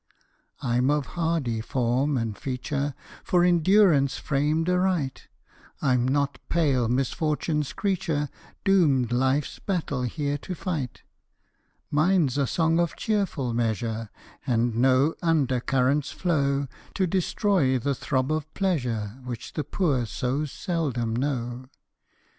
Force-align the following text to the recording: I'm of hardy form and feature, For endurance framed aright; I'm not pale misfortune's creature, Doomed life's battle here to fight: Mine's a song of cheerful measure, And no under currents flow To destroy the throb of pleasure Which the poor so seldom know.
I'm 0.63 0.89
of 0.89 1.05
hardy 1.13 1.61
form 1.61 2.17
and 2.17 2.35
feature, 2.35 2.95
For 3.23 3.43
endurance 3.45 4.17
framed 4.17 4.67
aright; 4.67 5.27
I'm 5.79 6.07
not 6.07 6.39
pale 6.49 6.87
misfortune's 6.89 7.71
creature, 7.71 8.29
Doomed 8.65 9.11
life's 9.11 9.59
battle 9.59 10.01
here 10.01 10.39
to 10.39 10.55
fight: 10.55 11.03
Mine's 11.91 12.39
a 12.39 12.47
song 12.47 12.79
of 12.79 12.95
cheerful 12.95 13.53
measure, 13.53 14.09
And 14.47 14.75
no 14.75 15.13
under 15.21 15.59
currents 15.59 16.09
flow 16.11 16.65
To 16.95 17.05
destroy 17.05 17.77
the 17.77 17.93
throb 17.93 18.31
of 18.31 18.51
pleasure 18.55 19.19
Which 19.23 19.53
the 19.53 19.63
poor 19.63 20.07
so 20.07 20.45
seldom 20.45 21.15
know. 21.15 21.65